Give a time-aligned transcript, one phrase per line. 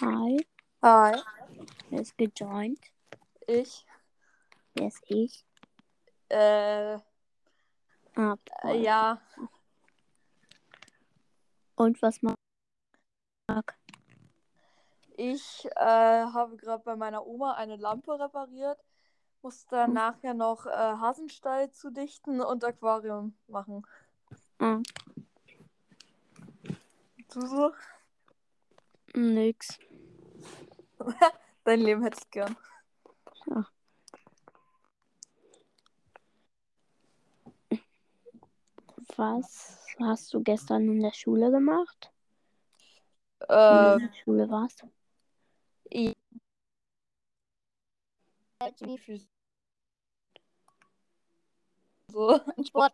[0.00, 0.36] Hi,
[0.82, 1.12] Hi,
[1.90, 2.78] wer ist gejoint?
[3.46, 3.84] ich.
[4.74, 5.44] Wer ist ich?
[6.28, 6.98] Äh,
[8.14, 8.82] Ah, Paul.
[8.82, 9.20] ja,
[11.76, 12.36] Und was mag?
[15.16, 18.78] ich äh, habe gerade bei meiner Oma eine Lampe repariert.
[19.42, 23.86] Musste dann nachher noch äh, Hasenstall zudichten und Aquarium machen.
[24.60, 24.80] Ah,
[27.32, 27.72] Du so?
[29.14, 29.78] nix.
[31.64, 32.56] Dein Leben hätte ich gern.
[39.16, 42.12] Was hast du gestern in der Schule gemacht?
[43.40, 44.84] Du Äh, in der Schule warst?
[52.10, 52.40] so.
[52.66, 52.92] Sport.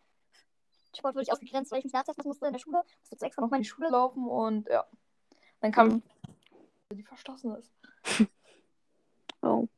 [0.96, 2.78] Sport wurde ich ausgegrenzt, weil ich nicht nachtesten musste in der Schule.
[3.00, 4.86] Musste jetzt extra noch in meine die Schule laufen und ja.
[5.60, 6.02] Dann kam Mhm.
[6.92, 7.72] die verstoßen ist.
[9.42, 9.68] Oh.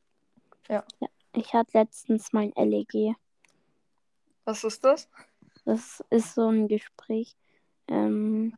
[0.69, 0.85] Ja.
[1.33, 3.15] Ich hatte letztens mein LEG.
[4.45, 5.09] Was ist das?
[5.65, 7.35] Das ist so ein Gespräch,
[7.89, 8.55] ähm,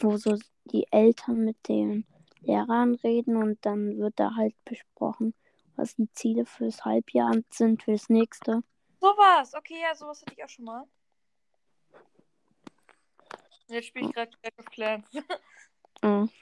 [0.00, 2.04] wo so die Eltern mit den
[2.40, 5.34] Lehrern reden und dann wird da halt besprochen,
[5.76, 8.64] was die Ziele fürs Halbjahr sind, fürs nächste.
[9.00, 10.84] Sowas, okay, ja, sowas hatte ich auch schon mal.
[13.68, 15.06] Jetzt spiele ich gerade Clash of Clans.
[16.02, 16.26] Ah.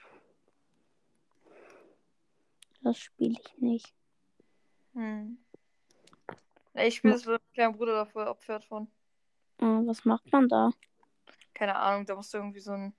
[2.87, 3.93] Das spiele ich nicht.
[4.93, 5.39] Hm.
[6.73, 8.87] Ja, Ich spiele es, weil mein kleiner Bruder dafür abfährt von.
[9.59, 10.71] Ah, was macht man da?
[11.53, 12.95] Keine Ahnung, da musst du irgendwie so ein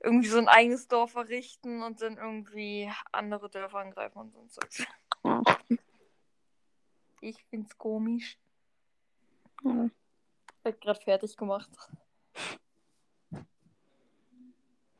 [0.00, 4.48] irgendwie so ein eigenes Dorf errichten und dann irgendwie andere Dörfer angreifen und so ein
[4.48, 4.84] Zeugs.
[5.22, 5.42] Ah,
[7.20, 8.36] Ich find's komisch.
[9.64, 9.86] ah.
[10.64, 11.70] Wird gerade fertig gemacht.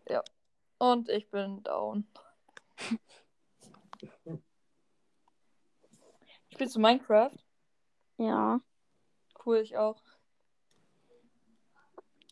[0.08, 0.22] Ja.
[0.78, 2.06] Und ich bin down.
[6.50, 7.32] Spielst du Minecraft?
[8.16, 8.60] Ja,
[9.44, 10.02] Cool, ich auch.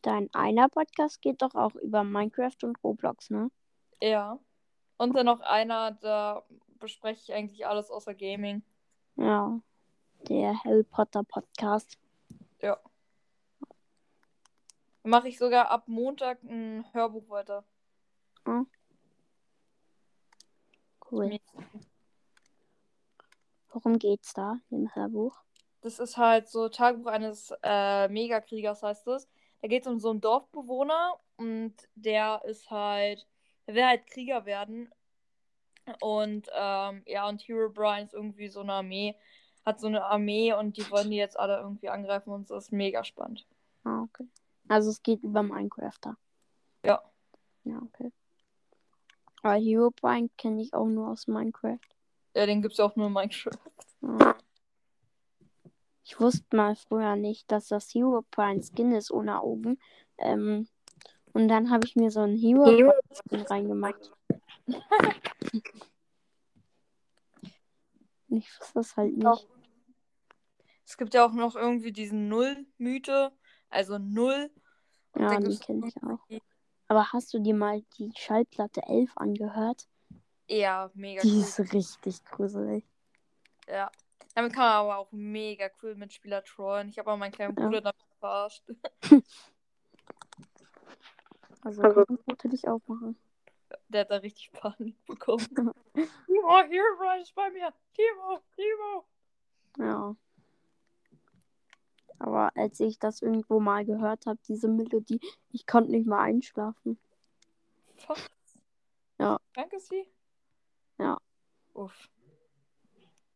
[0.03, 3.50] dein einer Podcast geht doch auch über Minecraft und Roblox, ne?
[4.00, 4.38] Ja.
[4.99, 6.44] Und dann noch einer, da
[6.78, 8.62] bespreche ich eigentlich alles außer Gaming.
[9.16, 9.60] Ja,
[10.28, 11.98] der Harry Potter Podcast.
[12.60, 12.78] Ja.
[15.03, 17.65] Mache ich sogar ab Montag ein Hörbuch weiter.
[21.10, 21.38] Cool.
[23.70, 25.36] Worum geht's da im Hörbuch?
[25.82, 29.28] Das ist halt so Tagebuch eines äh, Megakriegers, heißt es.
[29.60, 33.26] Da geht es um so einen Dorfbewohner und der ist halt,
[33.66, 34.90] der will halt Krieger werden.
[36.00, 39.14] Und ähm, ja, und Hero Brian ist irgendwie so eine Armee,
[39.64, 42.72] hat so eine Armee und die wollen die jetzt alle irgendwie angreifen und das ist
[42.72, 43.46] mega spannend.
[43.84, 44.26] Ah, okay.
[44.68, 46.16] Also es geht über Minecrafter.
[46.84, 47.02] Ja.
[47.64, 48.10] Ja, okay.
[49.46, 51.78] Aber Hero Brian kenne ich auch nur aus Minecraft.
[52.34, 53.52] Ja, den gibt's ja auch nur in Minecraft.
[54.02, 54.36] Ja.
[56.02, 59.78] Ich wusste mal früher nicht, dass das Hero Brian Skin ist ohne Augen.
[60.18, 60.66] Ähm,
[61.32, 64.12] und dann habe ich mir so einen Hero Brian Skin reingemacht.
[68.28, 69.48] Ich wusste das halt nicht.
[70.84, 73.30] Es gibt ja auch noch irgendwie diesen Null-Mythe,
[73.71, 74.50] also Null.
[75.12, 76.18] Und Ja, die gibt's kenne ich auch.
[76.88, 79.88] Aber hast du dir mal die Schallplatte 11 angehört?
[80.48, 81.41] Ja, mega Die cool.
[81.41, 82.84] ist richtig gruselig.
[83.68, 83.91] Ja.
[84.34, 86.88] Damit kann man aber auch mega cool Mitspieler trollen.
[86.91, 87.65] Ich habe auch meinen kleinen Ja.
[87.65, 88.62] Bruder damit verarscht.
[91.62, 93.18] Also kann man natürlich auch machen.
[93.88, 95.44] Der hat da richtig Panik bekommen.
[96.27, 97.72] Timo, Hero ist bei mir.
[97.92, 99.04] Timo, Timo.
[99.78, 100.15] Ja.
[102.18, 105.21] Aber als ich das irgendwo mal gehört habe, diese Melodie,
[105.51, 106.98] ich konnte nicht mal einschlafen.
[108.07, 108.28] Was?
[109.18, 109.39] Ja.
[109.54, 110.07] Danke, Sie.
[110.98, 111.18] Ja.
[111.74, 112.09] Uff.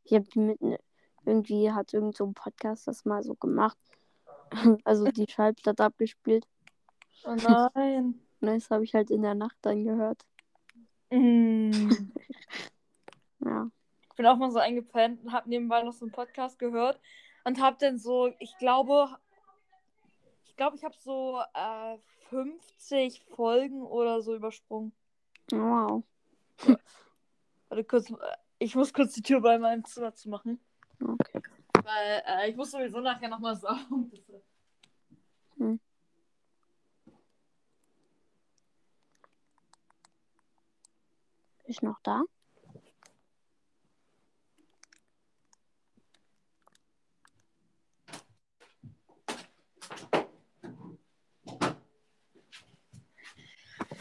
[0.05, 0.81] Ich habe die mit ne-
[1.25, 3.79] irgendwie hat irgend so ein Podcast das mal so gemacht.
[4.85, 6.45] Also die Schallplatte abgespielt.
[7.25, 8.21] Oh nein.
[8.41, 10.25] Und das habe ich halt in der Nacht dann gehört.
[11.11, 11.71] mm.
[13.45, 13.71] Ja.
[14.11, 17.01] Ich bin auch mal so eingepennt und habe nebenbei noch so einen Podcast gehört
[17.45, 19.09] und habe dann so, ich glaube,
[20.45, 21.97] ich glaube, ich habe so äh,
[22.29, 24.93] 50 Folgen oder so übersprungen.
[25.51, 26.03] Wow.
[27.69, 28.15] Warte kurz, äh,
[28.59, 30.61] ich muss kurz die Tür bei meinem Zimmer zu machen.
[31.03, 31.41] Okay.
[31.83, 34.13] Weil äh, ich muss sowieso nachher nochmal saugen.
[41.71, 42.23] Ist noch da?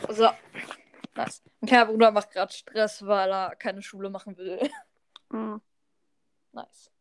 [0.09, 0.29] So,
[1.15, 1.41] Nice.
[1.59, 4.69] Mein kleiner Bruder macht gerade Stress, weil er keine Schule machen will.
[5.29, 5.59] Ah,
[6.53, 6.91] nice.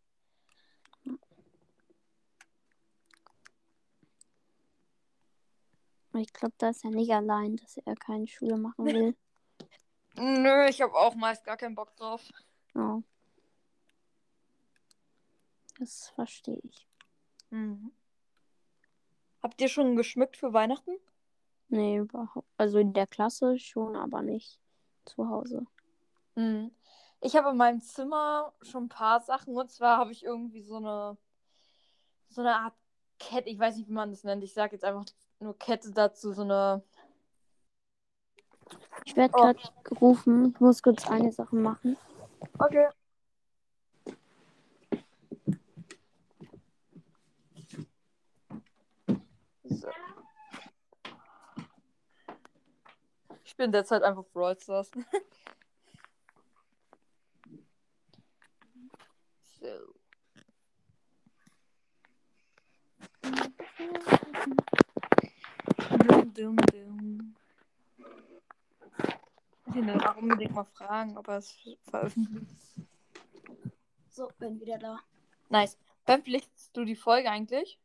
[6.14, 9.16] ich glaube, da ist er nicht allein, dass er keine Schule machen will.
[10.16, 12.28] Nö, ich habe auch meist gar keinen Bock drauf.
[12.74, 13.02] Oh.
[15.78, 16.88] Das verstehe ich.
[17.50, 17.92] Mhm.
[19.44, 20.98] Habt ihr schon geschmückt für Weihnachten?
[21.68, 22.48] Nee, überhaupt.
[22.56, 24.58] Also in der Klasse schon, aber nicht
[25.04, 25.66] zu Hause.
[26.34, 26.70] Mhm.
[27.20, 29.56] Ich habe in meinem Zimmer schon ein paar Sachen.
[29.56, 31.16] Und zwar habe ich irgendwie so eine
[32.30, 32.74] so eine Art
[33.18, 33.48] Kette.
[33.48, 34.44] Ich weiß nicht, wie man das nennt.
[34.44, 35.04] Ich sage jetzt einfach
[35.40, 36.32] nur Kette dazu.
[36.32, 36.82] So eine.
[39.04, 39.40] Ich werde Oh.
[39.40, 40.52] gerade gerufen.
[40.54, 41.96] Ich muss kurz eine Sache machen.
[42.58, 42.88] Okay.
[53.58, 54.88] Ich bin derzeit einfach Brawl Stars.
[59.60, 59.66] so.
[66.06, 67.34] Dum, dum, dum.
[69.66, 71.52] Ich will ihn auch unbedingt mal fragen, ob er es
[71.90, 72.46] veröffentlicht.
[74.10, 75.00] So, bin wieder da.
[75.48, 75.76] Nice.
[76.04, 77.80] Veröffentlichst du die Folge eigentlich?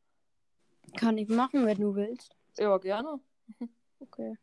[0.97, 2.35] Kann ich machen, wenn du willst.
[2.59, 3.19] Ja, gerne.
[3.99, 4.37] Okay.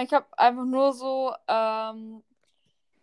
[0.00, 2.22] Ich habe einfach nur so ähm,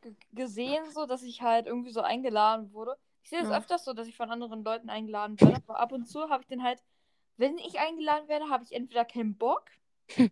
[0.02, 2.98] ge- gesehen, so, dass ich halt irgendwie so eingeladen wurde.
[3.24, 3.58] Ich sehe es Ja.
[3.58, 6.48] öfters so, dass ich von anderen Leuten eingeladen werde, aber ab und zu habe ich
[6.48, 6.82] den halt,
[7.38, 9.66] wenn ich eingeladen werde, habe ich entweder keinen Bock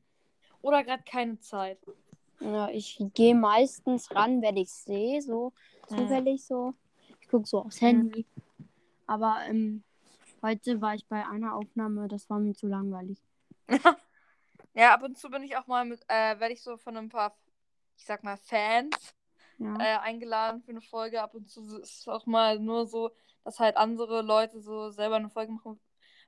[0.62, 1.80] oder gerade keine Zeit.
[2.40, 5.54] Ja, ich gehe meistens ran, wenn ich sehe, so
[5.88, 6.74] zufällig so.
[7.22, 8.26] Ich gucke so aufs Handy.
[9.06, 9.84] Aber ähm,
[10.42, 13.22] heute war ich bei einer Aufnahme, das war mir zu langweilig.
[14.76, 17.10] Ja, ab und zu bin ich auch mal mit, äh, werde ich so von ein
[17.10, 17.38] paar,
[17.98, 19.14] ich sag mal, Fans
[19.60, 19.78] Ja.
[19.80, 21.22] äh, eingeladen für eine Folge.
[21.22, 23.12] Ab und zu ist es auch mal nur so,
[23.44, 25.80] dass halt andere Leute so selber eine Folge machen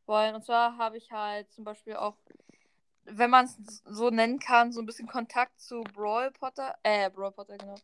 [0.06, 0.36] wollen.
[0.36, 2.18] Und zwar habe ich halt zum Beispiel auch,
[3.06, 7.32] wenn man es so nennen kann, so ein bisschen Kontakt zu Brawl Potter, äh, Brawl
[7.32, 7.76] Potter, genau.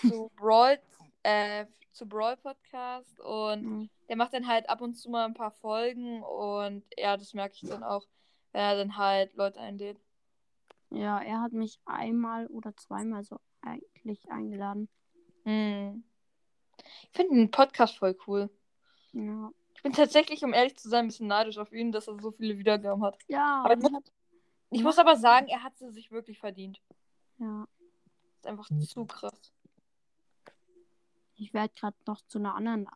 [0.00, 0.78] Zu Brawl,
[1.22, 3.90] äh, zu Brawl Podcast und Mhm.
[4.08, 7.54] der macht dann halt ab und zu mal ein paar Folgen und ja, das merke
[7.56, 8.04] ich dann auch,
[8.56, 10.00] wenn er dann halt Leute einlädt.
[10.88, 14.88] ja, er hat mich einmal oder zweimal so eigentlich eingeladen.
[15.44, 16.02] Hm.
[16.78, 18.48] Ich finde den Podcast voll cool.
[19.12, 19.52] Ja.
[19.74, 22.30] Ich bin tatsächlich, um ehrlich zu sein, ein bisschen neidisch auf ihn, dass er so
[22.30, 23.18] viele Wiedergaben hat.
[23.28, 24.10] Ja, Aber ich hat,
[24.70, 26.80] Ich muss aber sagen, er hat sie sich wirklich verdient.
[27.38, 27.68] ja.
[28.30, 29.52] Das ist einfach zu krass.
[31.34, 32.88] Ich werde gerade noch zu einer anderen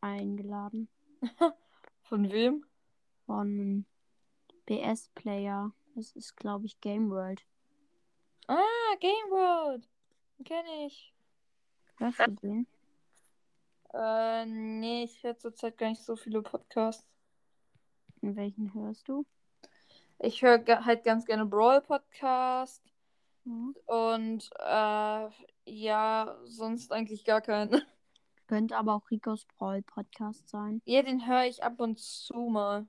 [0.00, 0.88] eingeladen.
[2.02, 2.66] Von wem?
[3.26, 3.86] Von
[4.66, 5.72] BS Player.
[5.94, 7.42] Das ist, glaube ich, Game World.
[8.48, 9.88] Ah, Game World.
[10.44, 11.14] Kenn ich.
[11.98, 12.66] Hörst du den?
[13.92, 17.06] Äh, nee, ich höre zurzeit gar nicht so viele Podcasts.
[18.20, 19.24] In welchen hörst du?
[20.18, 22.82] Ich höre halt ganz gerne Brawl Podcast
[23.44, 23.52] Ja.
[23.86, 25.30] und äh,
[25.70, 27.82] ja, sonst eigentlich gar keinen.
[28.46, 30.82] Könnte aber auch Ricos Brawl Podcast sein.
[30.84, 32.86] Ja, den höre ich ab und zu mal.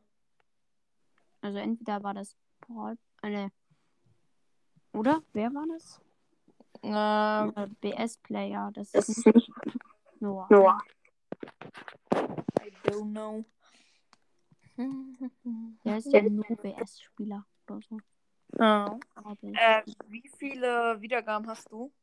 [1.45, 2.97] Also entweder war das Brawl.
[3.21, 3.51] Äh, ne.
[4.93, 5.21] Oder?
[5.33, 6.01] Wer war das?
[6.81, 8.71] Äh, Oder BS Player.
[8.73, 9.51] Das ist nicht
[10.19, 10.47] Noah.
[12.63, 13.45] I don't know.
[15.85, 17.99] Der ist ja nur BS-Spieler oder so.
[18.57, 18.97] Ah.
[19.13, 21.93] Aber ich- Äh, wie viele Wiedergaben hast du?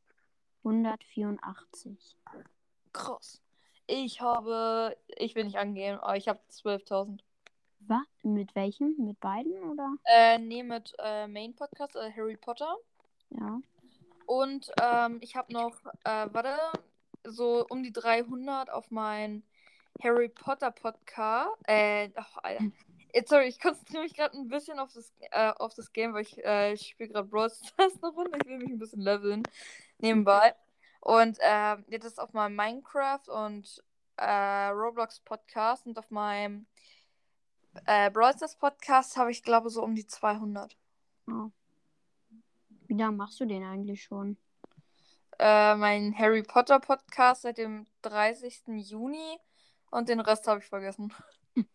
[0.62, 2.16] 184.
[2.92, 3.42] Krass.
[3.88, 7.24] Ich habe, ich will nicht angehen, aber ich habe 12.000.
[7.86, 8.06] Was?
[8.22, 8.94] Mit welchem?
[8.98, 9.96] Mit beiden oder?
[10.04, 12.76] Äh, nee, mit äh, Main Podcast, äh, Harry Potter.
[13.30, 13.60] Ja.
[14.26, 15.74] Und ähm, ich habe noch,
[16.04, 16.56] äh, warte,
[17.24, 19.42] so um die 300 auf mein
[20.02, 21.50] Harry Potter Podcast.
[21.66, 22.64] Äh, ach, Alter.
[23.14, 26.22] Jetzt, sorry, ich konzentriere mich gerade ein bisschen auf das, äh, auf das Game, weil
[26.22, 28.38] ich, äh, ich spiele gerade Brawl Stars eine Runde.
[28.42, 29.42] Ich will mich ein bisschen leveln
[29.98, 30.54] nebenbei.
[31.00, 33.82] Und äh, jetzt ist auf meinem Minecraft und
[34.16, 36.66] äh, Roblox Podcast und auf meinem
[37.86, 40.76] äh, Brawl Stars Podcast habe ich, glaube so um die 200.
[41.28, 41.50] Oh.
[42.86, 44.36] Wie lange machst du den eigentlich schon?
[45.42, 48.62] äh, mein Harry Potter Podcast seit dem 30.
[48.88, 49.38] Juni
[49.90, 51.12] und den Rest habe ich vergessen.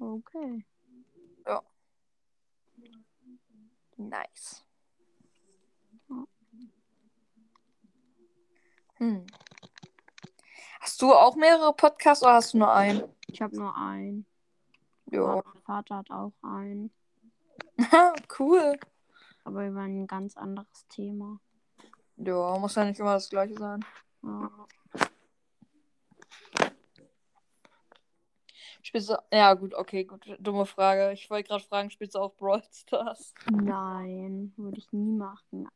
[0.00, 0.64] Okay.
[3.96, 4.64] Nice.
[6.10, 6.24] Ja.
[8.96, 9.26] Hm.
[10.80, 13.04] Hast du auch mehrere Podcasts oder hast du nur einen?
[13.34, 14.26] Ich habe nur einen.
[15.10, 15.42] Ja.
[15.44, 16.92] Mein Vater hat auch einen.
[18.38, 18.78] cool.
[19.42, 21.40] aber über ein ganz anderes Thema.
[22.16, 23.84] Ja, muss ja nicht immer das gleiche sein.
[24.22, 24.50] Ja.
[28.82, 29.16] Spielst du.
[29.32, 30.24] Ja, gut, okay, gut.
[30.38, 31.10] Dumme Frage.
[31.12, 33.34] Ich wollte gerade fragen, spielst du auch Brawl Stars?
[33.50, 35.68] Nein, würde ich nie machen.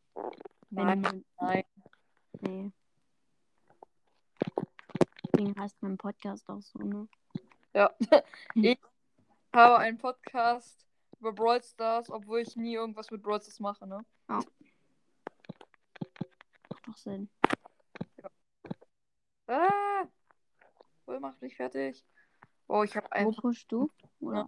[0.70, 1.64] Wenn Nein, du- nein.
[2.40, 2.70] Nee.
[5.32, 7.08] Deswegen heißt mein Podcast auch so, ne?
[7.74, 7.94] Ja.
[8.54, 8.78] ich
[9.54, 10.86] habe einen Podcast
[11.20, 14.04] über Brawl Stars, obwohl ich nie irgendwas mit Brawl Stars mache, ne?
[14.26, 14.48] Macht
[16.86, 17.28] doch Sinn.
[19.46, 20.06] Ah!
[21.06, 22.04] Wohl macht mich fertig.
[22.66, 23.34] Oh, ich habe Wo einen.
[23.34, 23.90] pushst du?
[24.20, 24.46] Oder?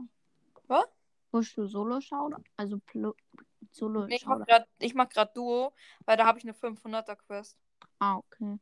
[0.66, 0.86] Was?
[1.30, 2.44] Pushst du Solo-Showdown?
[2.56, 2.80] Also
[3.70, 5.72] solo Nee, ich mach grad, ich mach grad Duo,
[6.04, 7.58] weil da habe ich eine 500er Quest.
[7.98, 8.58] Ah, okay.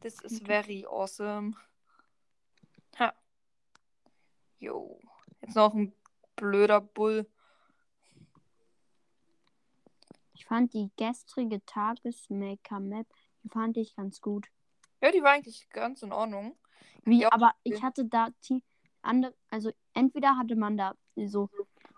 [0.00, 0.44] This is Okay.
[0.46, 1.54] very awesome.
[4.58, 4.98] Jo.
[5.40, 5.92] Jetzt noch ein
[6.36, 7.26] blöder Bull.
[10.34, 13.06] Ich fand die gestrige Tagesmaker-Map,
[13.42, 14.48] die fand ich ganz gut.
[15.00, 16.56] Ja, die war eigentlich ganz in Ordnung.
[17.04, 18.62] Wie, Ja, aber ich hatte da die
[19.02, 21.50] andere, also entweder hatte man da so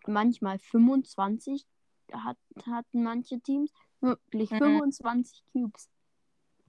[0.06, 1.66] manchmal 25,
[2.12, 2.36] hat,
[2.66, 4.58] hatten manche Teams wirklich Mhm.
[4.58, 5.88] 25 Cubes.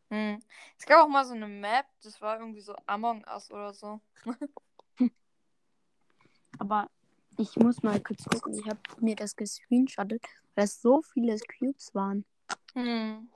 [0.10, 0.40] Hm.
[0.78, 4.02] Es gab auch mal so eine Map, das war irgendwie so Among Us oder so.
[6.62, 6.92] Aber
[7.38, 8.54] ich muss mal kurz gucken.
[8.54, 12.24] Ich habe mir das gescreenshottet, weil es so viele Cubes waren.
[12.74, 13.30] Hm.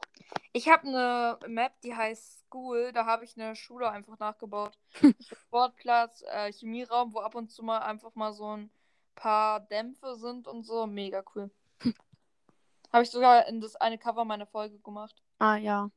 [0.53, 2.91] Ich habe eine Map, die heißt School.
[2.93, 4.77] Da habe ich eine Schule einfach nachgebaut.
[5.19, 8.69] Sportplatz, äh, Chemieraum, wo ab und zu mal einfach mal so ein
[9.15, 10.85] paar Dämpfe sind und so.
[10.85, 11.49] Mega cool.
[12.93, 15.15] habe ich sogar in das eine Cover meiner Folge gemacht.
[15.39, 15.89] Ah ja.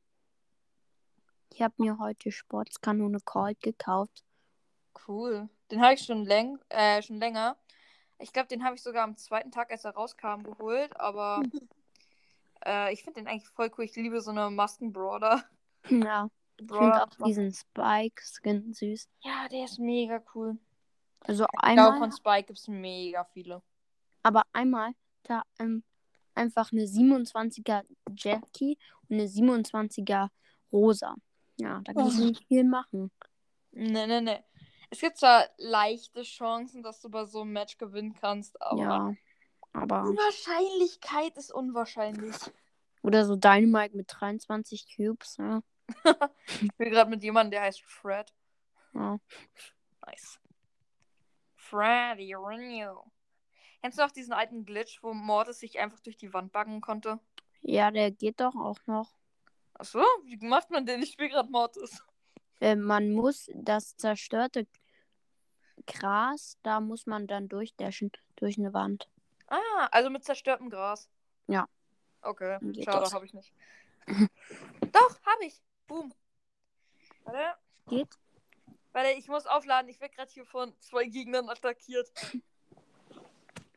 [1.53, 4.23] Ich habe mir heute Sportskanone Colt gekauft.
[5.07, 5.47] Cool.
[5.71, 7.57] Den habe ich schon, läng äh, schon länger.
[8.17, 10.99] Ich glaube, den habe ich sogar am zweiten Tag, als er rauskam, geholt.
[10.99, 11.41] Aber
[12.65, 13.85] äh, ich finde den eigentlich voll cool.
[13.85, 15.43] Ich liebe so eine Maskenbrawler.
[15.89, 16.29] Ja.
[16.59, 19.07] Ich finde auch diesen Spike-Skin süß.
[19.21, 20.57] Ja, der ist mega cool.
[21.21, 23.61] Also Ich glaube, einmal, von Spike gibt es mega viele.
[24.23, 24.91] aber einmal
[25.23, 25.83] da ähm,
[26.35, 27.83] einfach eine 27er
[28.13, 30.29] Jackie und eine 27er
[30.73, 31.15] Rosa.
[31.57, 32.25] Ja, da kannst du Oh.
[32.25, 33.09] nicht viel machen.
[33.71, 34.43] Ne, ne, ne.
[34.89, 39.15] Es gibt zwar leichte Chancen, dass du bei so einem Match gewinnen kannst, aber Ja.
[39.73, 40.03] Aber.
[40.09, 42.35] die Wahrscheinlichkeit ist unwahrscheinlich.
[43.03, 45.37] Oder so Dynamite mit 23 Cubes.
[45.37, 45.61] Ja.
[46.61, 48.33] Ich bin gerade mit jemandem, der heißt Fred.
[48.93, 49.19] ja.
[50.05, 50.39] Nice.
[51.55, 52.97] Freddy Renew.
[53.81, 57.19] Kennst du noch diesen alten Glitch, wo Mortis sich einfach durch die Wand baggen konnte?
[57.61, 59.13] Ja, der geht doch auch noch.
[59.75, 61.01] Achso, wie macht man den?
[61.03, 62.03] Ich spiele gerade Mortis.
[62.59, 64.67] Äh, man muss das zerstörte
[65.87, 69.09] Gras, da muss man dann durchdashen durch eine Wand.
[69.47, 71.09] Ah, also mit zerstörtem Gras.
[71.47, 71.67] Ja.
[72.21, 73.53] Okay, geht schade, habe ich nicht.
[74.91, 75.61] Doch, habe ich.
[75.87, 76.13] Boom.
[77.23, 77.57] Warte.
[77.87, 78.09] Geht?
[78.91, 79.89] Warte, ich muss aufladen.
[79.89, 82.11] Ich werde gerade hier von zwei Gegnern attackiert.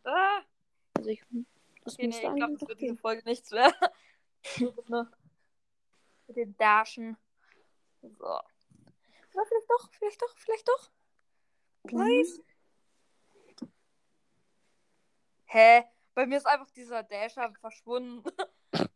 [0.05, 0.41] Ah,
[0.95, 1.23] Also ich,
[1.85, 3.73] das okay, nee, ich glaube, das wird diese Folge nichts mehr.
[6.27, 7.17] Mit den Dashen.
[8.03, 8.41] So.
[9.35, 10.91] Oder vielleicht doch, vielleicht doch, vielleicht doch.
[11.85, 12.43] Please.
[15.47, 15.85] Hä?
[16.15, 18.23] Bei mir ist einfach dieser Dasher verschwunden.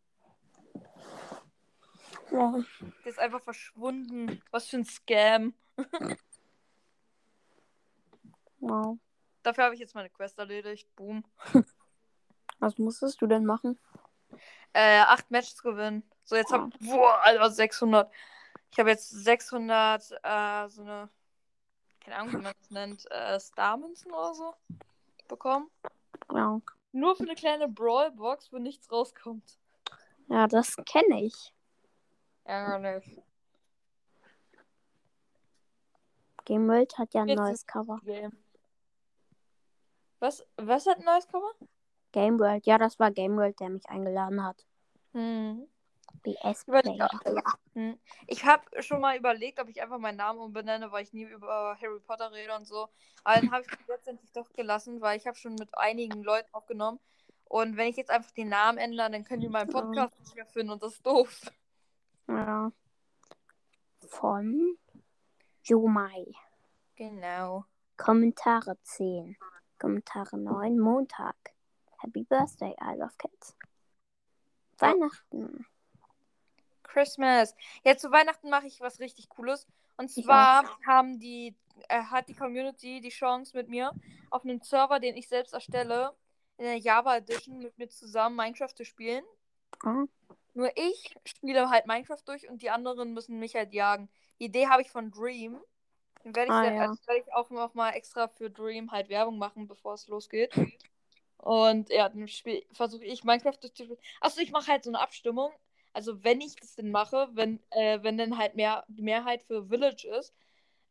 [2.31, 2.59] Ja.
[3.05, 4.41] Der ist einfach verschwunden.
[4.51, 5.53] Was für ein Scam.
[8.59, 8.97] Wow.
[9.43, 10.93] Dafür habe ich jetzt meine Quest erledigt.
[10.95, 11.23] Boom.
[12.59, 13.79] Was musstest du denn machen?
[14.73, 16.03] Äh, acht Matches gewinnen.
[16.23, 16.89] So, jetzt ich.
[16.89, 18.11] Boah, Alter, 600.
[18.71, 21.09] Ich habe jetzt 600, äh, so eine.
[21.99, 23.11] Keine Ahnung, wie man das nennt.
[23.11, 24.53] Äh, Star-Münzen oder so.
[25.27, 25.69] Bekommen.
[26.33, 26.59] Ja,
[26.93, 29.57] Nur für eine kleine Brawl-Box, wo nichts rauskommt.
[30.29, 31.53] ja das kenne ich.
[32.45, 33.21] Ärgerlich.
[36.45, 37.99] Game World hat ja ein Jetzt neues Cover.
[38.05, 38.31] Game.
[40.19, 41.51] Was, was hat ein neues Cover?
[42.13, 44.65] Game World, ja, das war Game World, der mich eingeladen hat.
[45.11, 45.67] Hm.
[46.23, 47.43] BS Überleg- Player.
[47.73, 47.97] Hm.
[48.27, 51.77] Ich habe schon mal überlegt, ob ich einfach meinen Namen umbenenne, weil ich nie über
[51.81, 52.89] Harry Potter rede und so.
[53.23, 56.49] Aber dann habe ich es letztendlich doch gelassen, weil ich habe schon mit einigen Leuten
[56.53, 56.99] aufgenommen.
[57.45, 59.81] Und wenn ich jetzt einfach den Namen ändere, dann können die meinen Ja.
[59.81, 61.41] Podcast nicht mehr finden und das ist doof.
[62.27, 62.71] Ja.
[64.07, 64.77] Von
[65.63, 66.25] Jomai.
[66.95, 67.65] Genau.
[67.95, 69.37] Kommentare 10.
[69.79, 70.77] Kommentare 9.
[70.79, 71.35] Montag.
[71.99, 73.55] Happy Birthday, I love kids.
[74.79, 75.65] Weihnachten.
[76.87, 77.55] Christmas.
[77.83, 79.67] Ja, zu Weihnachten mache ich was richtig Cooles.
[79.97, 81.55] Und zwar haben die,
[81.89, 83.91] äh, hat die Community die Chance mit mir
[84.29, 86.13] auf einem Server, den ich selbst erstelle,
[86.57, 89.23] in der Java Edition mit mir zusammen Minecraft zu spielen.
[89.83, 90.05] Ah.
[90.53, 94.09] Nur ich spiele halt Minecraft durch und die anderen müssen mich halt jagen.
[94.39, 95.59] Die Idee habe ich von Dream.
[96.23, 96.81] Dann werde ich, Ah, dann, ja.
[96.81, 100.51] also werde ich auch noch mal extra für Dream halt Werbung machen, bevor es losgeht.
[101.37, 102.27] Und ja, dann
[102.71, 103.97] versuche ich Minecraft durchzuspielen.
[104.19, 105.51] Achso, ich mache halt so eine Abstimmung.
[105.93, 109.67] Also wenn ich das denn mache, wenn, äh, wenn dann halt mehr, die Mehrheit für
[109.67, 110.33] Village ist,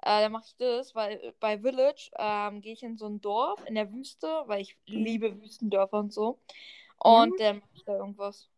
[0.02, 3.60] äh, dann mache ich das, weil bei Village ähm, gehe ich in so ein Dorf
[3.66, 6.38] in der Wüste, weil ich liebe Wüstendörfer und so.
[6.98, 8.48] Und dann mache ich da irgendwas.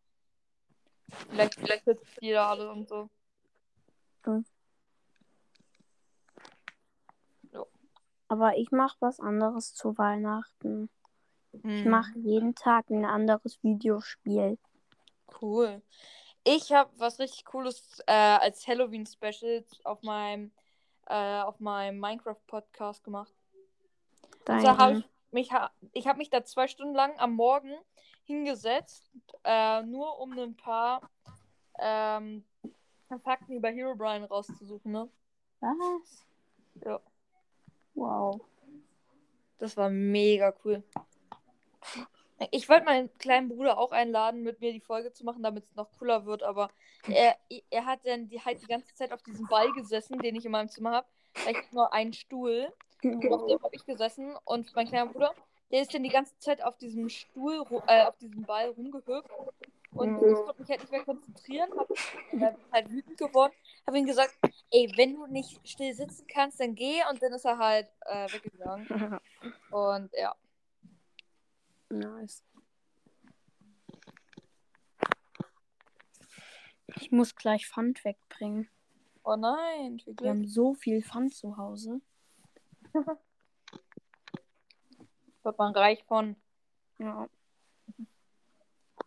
[1.29, 3.09] Vielleicht, vielleicht hört jeder alle und so.
[8.27, 10.89] Aber ich mache was anderes zu Weihnachten.
[11.51, 11.89] Ich Hm.
[11.89, 14.59] mache jeden Tag ein anderes Videospiel.
[15.41, 15.81] Cool.
[16.43, 20.51] Ich habe was richtig Cooles äh, als Halloween-Special auf meinem,
[21.07, 23.33] äh, auf meinem Minecraft-Podcast gemacht.
[24.47, 25.51] Und zwar habe Dein, ich mich,
[25.93, 27.73] ich habe mich da zwei Stunden lang am Morgen
[28.23, 29.11] hingesetzt,
[29.43, 31.01] äh, nur um ein paar
[31.77, 32.43] ähm,
[33.23, 34.91] Fakten über Herobrine rauszusuchen.
[34.91, 35.09] Ne?
[35.61, 36.25] was?
[36.85, 36.99] Ja.
[37.95, 38.41] Wow.
[39.57, 40.83] Das war mega cool.
[42.51, 45.75] Ich wollte meinen kleinen Bruder auch einladen, mit mir die Folge zu machen, damit es
[45.75, 46.69] noch cooler wird, aber
[47.07, 47.35] er,
[47.69, 50.51] er hat dann die, halt die ganze Zeit auf diesem Ball gesessen, den ich in
[50.51, 51.07] meinem Zimmer habe.
[51.49, 52.71] Ich hab nur einen Stuhl.
[53.01, 55.33] Und auf dem habe ich gesessen und mein kleiner Bruder,
[55.71, 59.29] der ist dann die ganze Zeit auf diesem Stuhl, äh, auf diesem Ball rumgehüpft.
[59.95, 60.29] Und Mhm.
[60.33, 63.53] ich konnte mich halt nicht mehr konzentrieren, hab, äh, halt wütend geworden,
[63.87, 64.37] habe ihm gesagt,
[64.71, 67.01] ey, wenn du nicht still sitzen kannst, dann geh.
[67.09, 68.87] Und dann ist er halt äh, weggegangen.
[69.71, 70.35] Und ja.
[71.89, 72.43] Nice.
[76.95, 78.69] Ich muss gleich Pfand wegbringen.
[79.23, 80.29] Oh nein, Wir Glück.
[80.29, 82.01] haben so viel Pfand zu Hause.
[85.43, 86.35] Wird man reich von.
[86.97, 87.27] Ja.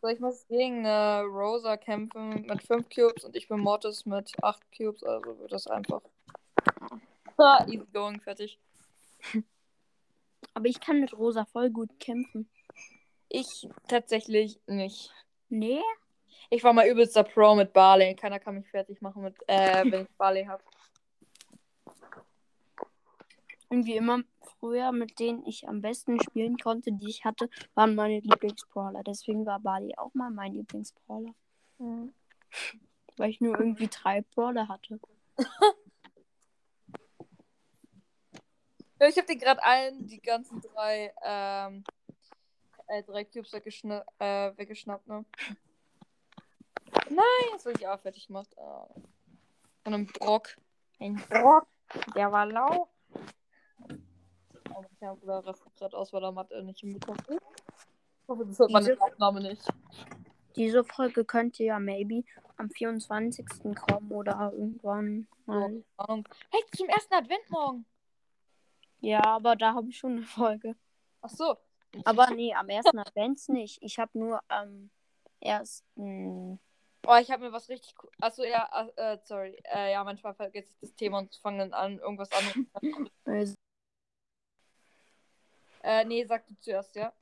[0.00, 4.32] So, ich muss gegen äh, Rosa kämpfen mit 5 Cubes und ich bin Mortis mit
[4.42, 6.02] 8 Cubes, also wird das einfach.
[7.36, 8.58] Ah, easy going, fertig.
[10.54, 12.48] Aber ich kann mit Rosa voll gut kämpfen.
[13.34, 15.10] Ich tatsächlich nicht.
[15.48, 15.80] Nee?
[16.50, 18.14] Ich war mal übelster Pro mit Barley.
[18.14, 20.62] Keiner kann mich fertig machen, mit, äh, wenn ich Barley habe.
[23.70, 24.20] Irgendwie immer
[24.60, 29.02] früher, mit denen ich am besten spielen konnte, die ich hatte, waren meine Lieblingsbrawler.
[29.02, 31.32] Deswegen war Bali auch mal mein Lieblingsbrawler.
[33.16, 35.00] Weil ich nur irgendwie drei Brawler hatte.
[39.08, 41.82] Ich habe dir gerade allen die ganzen drei, ähm,
[42.92, 45.24] äh, drei Cubes weggeschna äh, weggeschnappt, ne?
[47.08, 48.48] Nein, jetzt wurde ich auch fertig gemacht.
[48.58, 48.86] Ah.
[49.82, 50.56] Von einem Brock.
[51.00, 51.66] Ein Brock.
[52.14, 52.88] Der war lau.
[54.74, 57.22] Oh, mein kleiner Bruder rastet gerade aus, weil er Mathe nicht hinbekommt.
[57.28, 59.66] Ich hoffe, das hört man in der Aufnahme nicht.
[60.56, 62.24] Diese Folge könnte ja maybe
[62.56, 63.46] am 24.
[63.74, 65.82] kommen oder irgendwann mal.
[65.96, 66.28] Ahnung.
[66.50, 67.86] Hey, zum ersten Advent morgen.
[69.00, 70.76] Ja, aber da habe ich schon eine Folge.
[71.22, 71.56] Ach so.
[72.04, 73.82] Aber nee, am ersten Advents nicht.
[73.82, 74.90] Ich habe nur am
[75.40, 76.58] ersten.
[77.06, 77.94] Oh, ich habe mir was richtig.
[78.20, 79.60] Achso, ja, äh, sorry.
[79.64, 82.66] Äh, ja, manchmal vergesse ich das Thema und fange dann an, irgendwas anderes.
[83.24, 83.54] Also,
[85.82, 87.12] äh, nee, sag du zuerst, ja.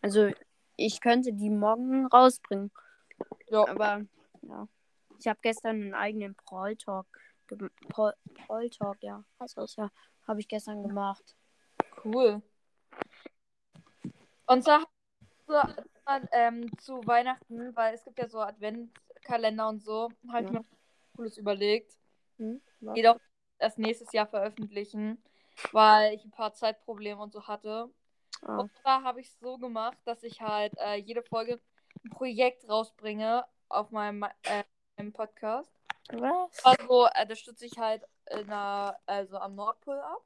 [0.00, 0.30] Also,
[0.76, 2.70] ich könnte die morgen rausbringen.
[3.48, 3.68] Ja.
[3.68, 4.06] Aber,
[4.42, 4.68] ja.
[5.18, 7.06] Ich habe gestern einen eigenen Brawl Talk.
[7.88, 9.24] Brawl Talk, ja.
[9.38, 9.90] Das ja.
[10.26, 11.36] Habe ich gestern gemacht.
[12.04, 12.42] Cool.
[14.46, 14.86] Und zwar
[15.46, 15.54] so,
[16.32, 20.52] ähm, zu Weihnachten, weil es gibt ja so Adventkalender und so, habe ich Ja.
[20.52, 20.78] mir was
[21.16, 21.96] Cooles überlegt.
[22.38, 22.60] Hm?
[22.94, 23.18] Jedoch
[23.58, 25.22] erst nächstes Jahr veröffentlichen,
[25.72, 27.90] weil ich ein paar Zeitprobleme und so hatte.
[28.42, 28.58] Ah.
[28.58, 31.60] Und zwar habe ich es so gemacht, dass ich halt äh, jede Folge
[32.04, 34.64] ein Projekt rausbringe auf meinem, äh,
[34.96, 35.72] meinem Podcast.
[36.12, 36.64] Was?
[36.64, 40.22] Also, äh, das stütze ich halt in einer, also am Nordpol ab.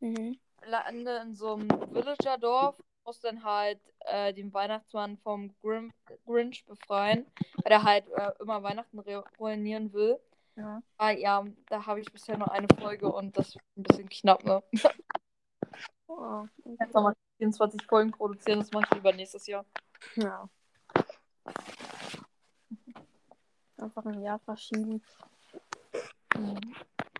[0.00, 0.38] Mhm.
[0.66, 5.92] lande in so einem Villager-Dorf, muss dann halt äh, den Weihnachtsmann vom Grim
[6.26, 7.26] Grinch befreien,
[7.62, 10.18] weil er halt äh, immer Weihnachten re- ruinieren will.
[10.56, 10.82] Ja.
[10.98, 14.44] Ah ja, da habe ich bisher nur eine Folge und das ist ein bisschen knapp,
[14.44, 14.62] ne?
[16.06, 19.64] Oh, Jetzt nochmal 24 Folgen produzieren, das mache ich lieber nächstes Jahr.
[20.14, 20.48] Ja.
[23.78, 25.02] Einfach ein Jahr verschieben.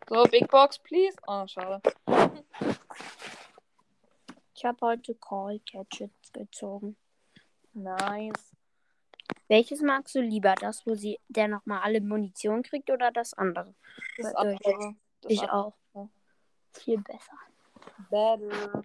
[0.09, 1.17] So, Big Box, please.
[1.27, 1.81] Oh, schade.
[4.65, 6.97] Ich habe heute Call Gadgets gezogen.
[7.75, 8.57] Nice.
[9.47, 10.55] Welches magst du lieber?
[10.55, 13.75] Das, wo sie der nochmal alle Munition kriegt oder das andere?
[14.17, 14.97] Das andere.
[15.21, 15.75] Das ich andere.
[15.93, 16.09] auch.
[16.73, 17.37] Viel besser.
[18.09, 18.83] Better.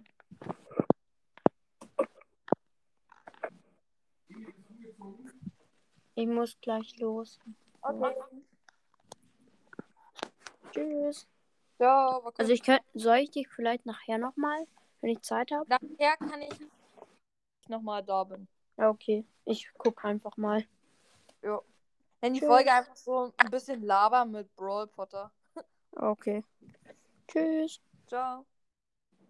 [6.14, 7.40] Ich muss gleich los.
[7.80, 8.14] Okay.
[10.72, 11.26] Tschüss.
[11.78, 12.20] Ja.
[12.36, 14.66] Also ich könnte, soll ich dich vielleicht nachher nochmal,
[15.00, 15.68] wenn ich Zeit habe?
[15.68, 16.54] Nachher kann ich
[17.68, 18.48] nochmal da bin.
[18.76, 19.24] Ja, okay.
[19.44, 20.64] Ich guck einfach mal.
[21.42, 21.60] Ja.
[22.22, 22.48] Nenn die Tschüss.
[22.48, 25.32] Folge einfach so ein bisschen Laber mit Brawl Potter.
[25.92, 26.44] Okay.
[27.28, 27.80] Tschüss.
[28.06, 28.44] Ciao.